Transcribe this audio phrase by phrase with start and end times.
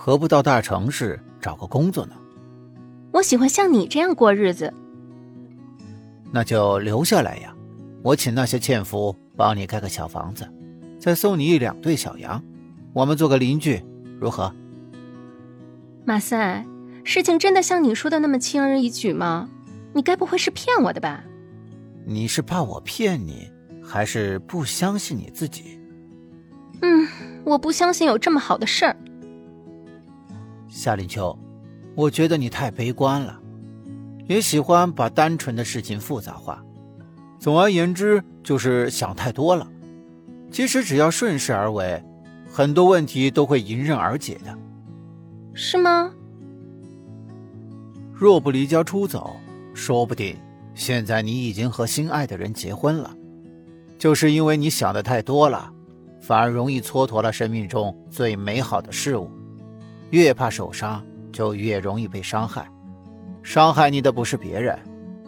[0.00, 2.14] 何不到大城市找个工作呢？
[3.12, 4.72] 我喜欢像你这样过日子。
[6.30, 7.52] 那就留下来呀！
[8.04, 10.48] 我请那些纤夫帮你盖个小房子，
[11.00, 12.40] 再送你一两对小羊，
[12.92, 13.84] 我们做个邻居，
[14.20, 14.54] 如何？
[16.04, 16.64] 马赛，
[17.02, 19.48] 事情真的像你说的那么轻而易举吗？
[19.94, 21.24] 你该不会是骗我的吧？
[22.06, 23.50] 你是怕我骗你，
[23.82, 25.80] 还是不相信你自己？
[26.82, 27.08] 嗯，
[27.44, 28.96] 我不相信有这么好的事儿。
[30.68, 31.36] 夏林秋，
[31.94, 33.40] 我觉得你太悲观了，
[34.26, 36.62] 也喜欢把单纯的事情复杂化。
[37.38, 39.66] 总而言之，就是想太多了。
[40.50, 42.02] 其实只要顺势而为，
[42.50, 44.56] 很多问题都会迎刃而解的。
[45.54, 46.12] 是吗？
[48.12, 49.36] 若不离家出走，
[49.74, 50.36] 说不定
[50.74, 53.14] 现在你已经和心爱的人结婚了。
[53.98, 55.72] 就是因为你想的太多了，
[56.20, 59.30] 反而容易蹉跎了生命中最美好的事物。
[60.10, 62.66] 越怕受伤，就越容易被伤害。
[63.42, 64.78] 伤害你的不是别人，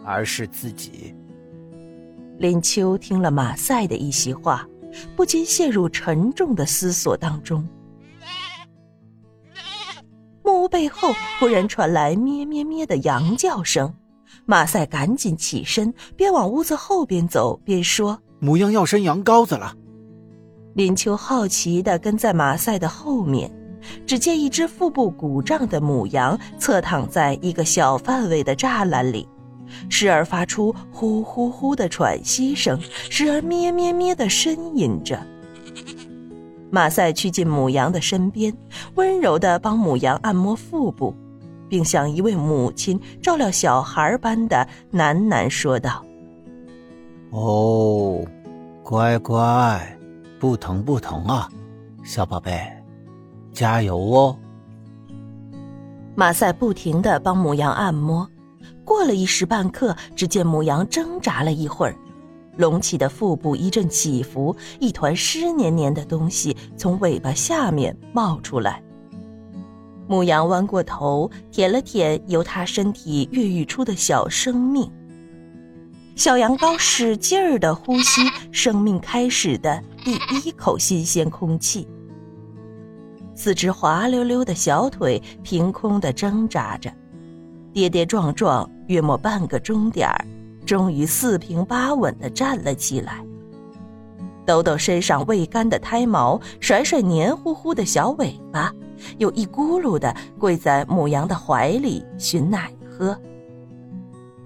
[0.03, 1.15] 而是自己。
[2.37, 4.67] 林秋听了马赛的一席话，
[5.15, 7.67] 不禁陷入沉重的思索当中。
[10.43, 13.93] 木屋背后忽然传来咩咩咩的羊叫声，
[14.45, 19.75] 马赛赶紧起身，边往屋子后边走，边说：“母羊要生羊羔子了。”
[20.73, 23.51] 林秋好奇的跟在马赛的后面。
[24.05, 29.27] 只见一只腹部鼓胀的母羊侧躺在一个小范围的栅栏里，
[29.89, 32.79] 时而发出呼呼呼的喘息声，
[33.09, 35.19] 时而咩咩咩的呻吟着。
[36.69, 38.55] 马赛趋近母羊的身边，
[38.95, 41.13] 温柔地帮母羊按摩腹部，
[41.67, 46.05] 并像一位母亲照料小孩般的喃喃说道
[47.31, 48.23] ：“哦，
[48.83, 49.97] 乖乖，
[50.39, 51.49] 不疼不疼啊，
[52.03, 52.61] 小宝贝。”
[53.53, 54.37] 加油哦！
[56.15, 58.29] 马赛不停的帮母羊按摩，
[58.83, 61.95] 过了一时半刻，只见母羊挣扎了一会儿，
[62.57, 68.83] 隆起的腹部一阵起伏，一团湿黏黏的东西从尾巴下面冒出来。
[70.07, 74.91] 母羊弯过头，舔了舔由它身体孕育出的小生命。
[76.17, 81.87] 小羊羔使劲儿的呼吸生命开始的第一口新鲜空气。
[83.43, 86.93] 四只滑溜溜的小腿凭空的挣扎着，
[87.73, 90.25] 跌跌撞撞，约莫半个钟点儿，
[90.63, 93.25] 终于四平八稳的站了起来。
[94.45, 98.71] 抖抖身上未干的胎毛，甩甩黏糊糊的小尾巴，
[99.17, 103.19] 又一咕噜的跪在母羊的怀里寻奶喝。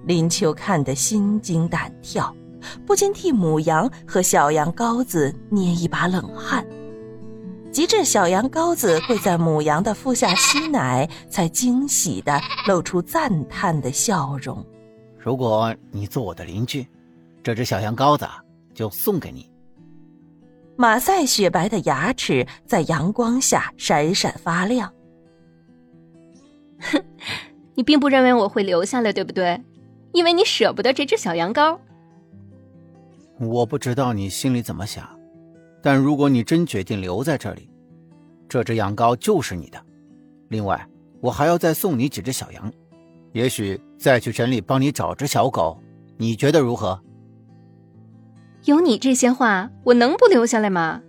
[0.06, 2.34] 林秋看得心惊胆跳，
[2.86, 6.66] 不禁替母羊和小羊羔子捏一把冷汗。
[7.76, 14.66] 及至小羊羔子跪在母羊的腹下吸奶，才惊喜的露出赞叹的笑容。
[15.20, 16.88] 如果你做我的邻居，
[17.44, 18.26] 这只小羊羔子
[18.74, 19.52] 就送给你。
[20.78, 24.90] 马赛雪白的牙齿在阳光下闪闪发亮。
[26.80, 27.04] 哼，
[27.76, 29.62] 你并不认为我会留下来，对不对？
[30.14, 31.78] 因为你舍不得这只小羊羔。
[33.38, 35.15] 我不知道你心里怎么想。
[35.86, 37.70] 但如果你真决定留在这里，
[38.50, 39.80] 这只羊羔就是你的。
[40.48, 40.84] 另外，
[41.22, 42.74] 我还要再送你几只小羊，
[43.34, 45.80] 也许再去城里帮你找只小狗，
[46.18, 47.00] 你觉得如何？
[48.64, 51.04] 有你这些话，我能不留下来吗？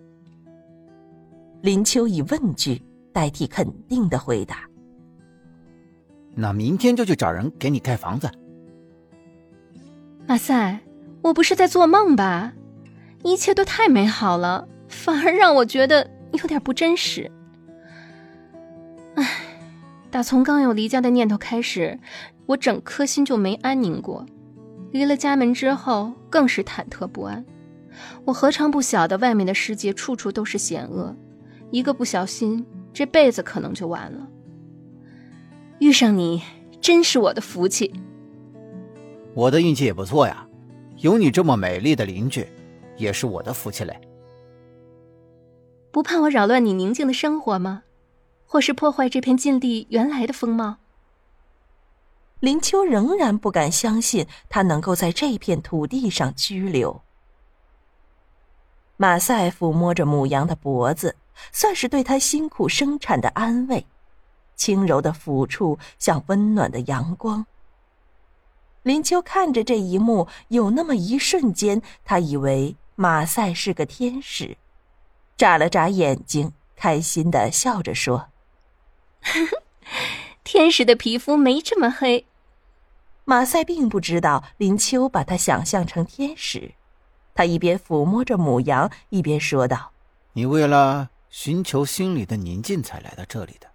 [1.62, 2.82] 林秋以问句
[3.14, 4.58] 代替肯定的回答。
[6.34, 8.30] 那明天就去找人给你盖房子。
[10.26, 10.78] 马赛，
[11.22, 12.52] 我不是在做梦吧？
[13.26, 17.28] 一切都太美好了，反而让我觉得有点不真实。
[19.16, 19.28] 唉，
[20.12, 21.98] 打从刚有离家的念头开始，
[22.46, 24.24] 我整颗心就没安宁过。
[24.92, 27.44] 离了家门之后，更是忐忑不安。
[28.24, 31.12] 我何尝不晓得外面的世界处处都是险恶，
[31.72, 34.28] 一个不小心，这辈子可能就完了。
[35.80, 36.42] 遇上你，
[36.80, 37.92] 真是我的福气。
[39.34, 40.46] 我的运气也不错呀，
[40.98, 42.46] 有你这么美丽的邻居。
[42.96, 44.00] 也是我的福气嘞。
[45.90, 47.82] 不怕我扰乱你宁静的生活吗？
[48.46, 50.76] 或是破坏这片禁地原来的风貌？
[52.40, 57.00] 林秋仍然不敢相信他能够在这片土地上居留。
[58.98, 61.16] 马赛抚摸着母羊的脖子，
[61.50, 63.86] 算是对他辛苦生产的安慰，
[64.54, 67.46] 轻柔的抚触像温暖的阳光。
[68.82, 72.76] 林秋看着这一幕，有那么一瞬间，他以为。
[72.98, 74.56] 马赛是个天使，
[75.36, 78.28] 眨了眨眼睛，开心的笑着说
[80.42, 82.24] ：“天使的皮肤没这么黑。
[83.26, 86.72] 马赛并不知道林秋把他想象成天使，
[87.34, 89.92] 他一边抚摸着母羊，一边说道
[90.32, 93.66] ：“你为了寻求心里的宁静才来到这里的，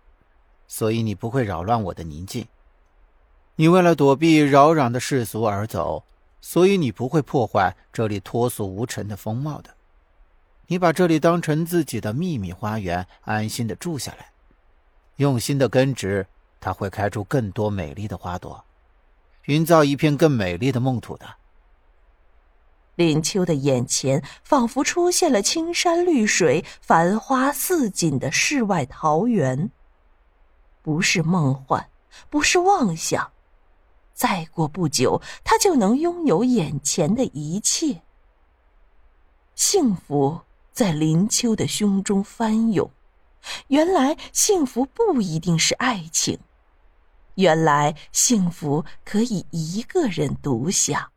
[0.68, 2.48] 所以你不会扰乱我的宁静。
[3.58, 6.04] 你为了躲避扰攘的世俗而走，
[6.42, 9.70] 所以你不会破坏这里脱俗无尘的风貌的。
[10.68, 14.32] 你把这里当成自己的秘密花园，安心的住下来，
[15.18, 16.28] 用心的根植，
[16.60, 18.66] 它会开出更多美丽的花朵。”
[19.48, 21.26] 营造一片更美丽的梦土的。
[22.96, 29.72] 林秋的眼前仿佛出现了青山绿水、繁花似锦的世外桃源。
[30.84, 31.90] 不是梦幻，
[32.30, 33.32] 不是妄想，
[34.22, 38.04] 再过不久，他就能拥有眼前的一切。
[39.56, 40.42] 幸福
[40.72, 42.92] 在林秋的胸中翻涌。
[43.70, 46.38] 原来，幸福不一定是爱情。
[47.34, 51.12] 原来幸福可以一个人独享。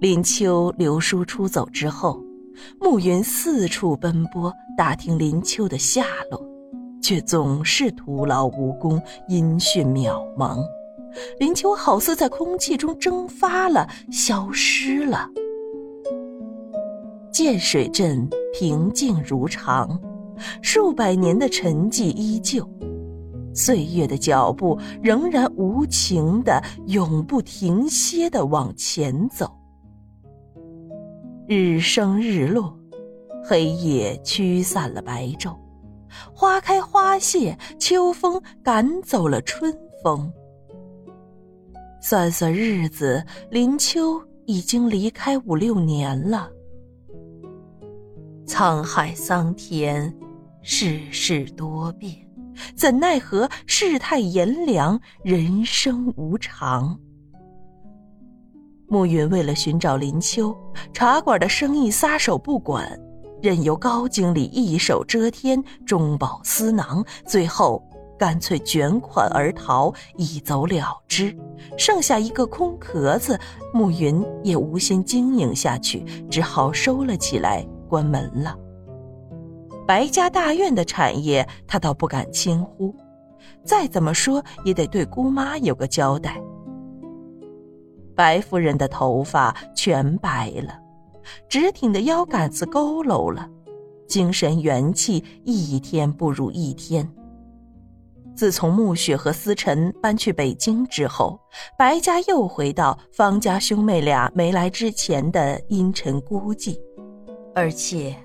[0.00, 2.24] 林秋、刘叔出走之后，
[2.80, 6.47] 暮云四处奔波打听林秋的下落，
[7.08, 10.62] 却总是徒劳无功，音讯渺茫。
[11.40, 15.26] 林秋好似在空气中蒸发了，消失了。
[17.32, 19.98] 建水镇平静如常，
[20.60, 22.68] 数百年的沉寂依旧。
[23.54, 29.50] 岁月的脚步仍然无情的、永不停歇的往前走。
[31.46, 32.78] 日升日落，
[33.42, 35.56] 黑夜驱散了白昼，
[36.32, 40.32] 花开花谢，秋风赶走了春风。
[42.00, 46.48] 算算日子，林秋已经离开五六年了。
[48.46, 50.14] 沧海桑田，
[50.62, 52.14] 世事多变。
[52.74, 56.98] 怎奈何世态炎凉，人生无常。
[58.88, 60.56] 暮云为了寻找林秋，
[60.92, 62.98] 茶馆的生意撒手不管，
[63.40, 67.82] 任由高经理一手遮天，中饱私囊，最后
[68.18, 71.36] 干脆卷款而逃，一走了之，
[71.76, 73.38] 剩下一个空壳子。
[73.72, 78.56] 暮云也无心经营下去，只好收了起来，关门了。
[79.86, 82.94] 白家大院的产业，他倒不敢轻忽，
[83.64, 86.40] 再怎么说也得对姑妈有个交代。
[88.14, 90.74] 白夫人的头发全白了，
[91.48, 93.48] 直挺的腰杆子佝偻了，
[94.06, 97.08] 精神元气一天不如一天。
[98.36, 101.38] 自从暮雪和思辰搬去北京之后，
[101.76, 106.78] 白家又回到方家兄妹俩没来之前的阴沉孤寂，
[107.54, 108.16] 而且。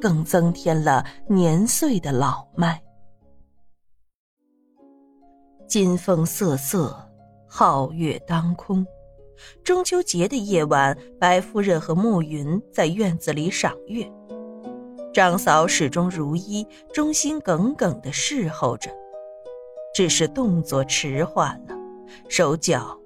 [0.00, 2.82] 更增添了年岁的老迈。
[5.68, 7.08] 金风瑟瑟，
[7.48, 8.84] 皓月当空。
[9.64, 14.10] 中秋节的夜晚，白夫人和暮云在院子里赏月。
[15.12, 18.90] 张嫂始终如一，忠心耿耿的侍候着，
[19.94, 21.76] 只是动作迟缓了，
[22.28, 22.98] 手脚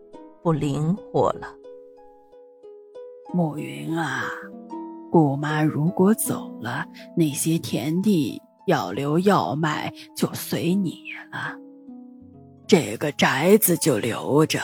[0.43, 1.53] 不灵活了。
[3.35, 4.25] 暮云啊！
[5.11, 6.87] 姑妈如果走了，
[7.17, 11.02] 那些田地要留要卖就随你
[11.33, 11.57] 了。
[12.66, 14.61] 这个宅子就留着，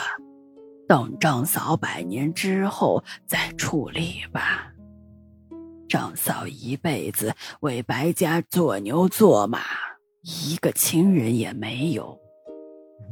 [0.93, 4.71] 等张嫂百年之后再处理吧。
[5.89, 9.59] 张嫂一辈子为白家做牛做马，
[10.21, 12.15] 一个亲人也没有。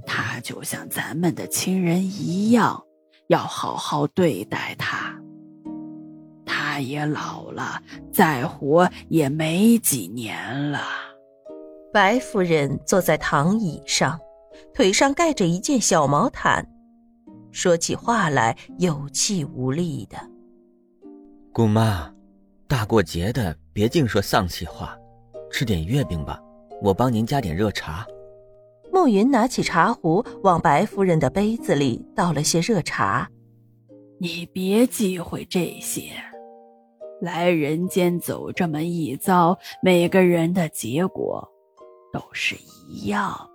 [0.06, 2.84] 她就像咱们的亲人一样，
[3.30, 5.20] 要好好对待她。
[6.46, 7.82] 他也老了，
[8.14, 10.82] 再活也没几年了。
[11.92, 14.20] 白夫人坐在躺椅上，
[14.72, 16.64] 腿上盖着一件小毛毯，
[17.52, 20.18] 说起话来有气无力的。
[21.54, 22.14] 姑妈，
[22.68, 24.98] 大过节的别净说丧气话，
[25.52, 26.42] 吃点月饼吧，
[26.82, 28.08] 我帮您加点热茶。
[28.94, 33.30] 暮云拿起茶壶，往白夫人的杯子里倒了些热茶。
[34.20, 36.12] 你别忌讳这些。
[37.22, 41.48] 来人间走这么一遭，每个人的结果
[42.12, 42.56] 都是
[42.88, 43.51] 一样的。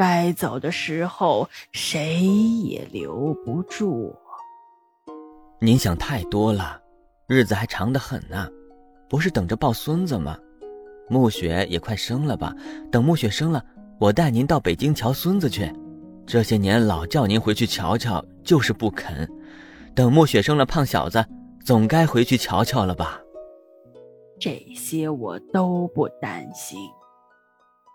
[0.00, 4.16] 该走的时候，谁也留不住。
[5.60, 6.80] 您想太多了，
[7.26, 8.48] 日子还长得很呢，
[9.10, 10.38] 不是等着抱孙子吗？
[11.10, 12.54] 暮雪也快生了吧？
[12.90, 13.62] 等暮雪生了，
[13.98, 15.70] 我带您到北京瞧孙子去。
[16.26, 19.30] 这些年老叫您回去瞧瞧，就是不肯。
[19.94, 21.22] 等暮雪生了胖小子。
[21.62, 23.20] 总该回去瞧瞧了吧。
[24.40, 26.78] 这些我都不担心。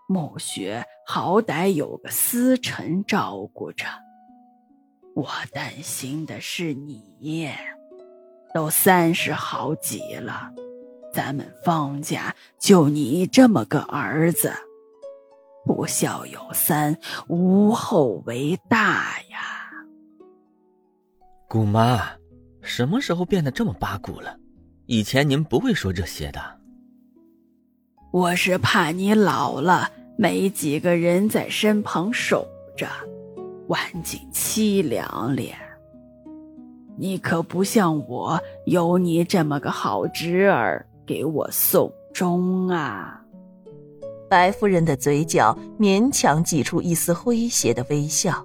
[0.08, 3.86] 暮雪好歹有个司晨照顾着，
[5.14, 7.50] 我担心的是你。
[8.54, 10.50] 都三十好几了，
[11.12, 14.52] 咱们方家就你这么个儿子，
[15.64, 16.96] 不孝有三，
[17.28, 19.38] 无后为大呀。
[21.48, 22.12] 姑妈，
[22.62, 24.38] 什么时候变得这么八股了？
[24.86, 26.55] 以前您不会说这些的。
[28.12, 32.46] 我是怕你老了没几个人在身旁守
[32.76, 32.88] 着，
[33.68, 35.54] 晚景凄凉咧。
[36.96, 43.20] 你可不像我，有你这么个好侄儿给我送终啊！
[44.30, 48.44] 白夫人的嘴角勉强挤出一丝诙谐的微笑。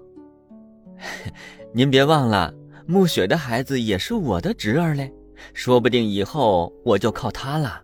[1.73, 2.53] 您别忘了，
[2.85, 5.13] 暮雪的孩子也是我的侄儿嘞，
[5.53, 7.81] 说不定以后我就靠他了。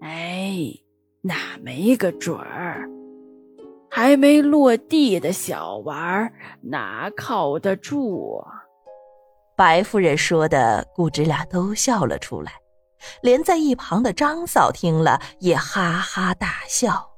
[0.00, 0.27] 哎，
[1.20, 2.88] 那没个准儿，
[3.90, 6.32] 还没落地的小娃儿
[6.62, 8.44] 哪靠得住？
[9.56, 12.52] 白夫人说的，姑侄俩都笑了出来，
[13.22, 17.10] 连在一旁的张嫂听了也哈哈大笑。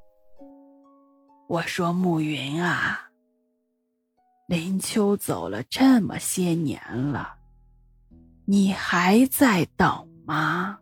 [1.48, 3.10] 我说暮云啊，
[4.46, 7.34] 林秋走了这么些年了，
[8.46, 10.78] 你还在等吗？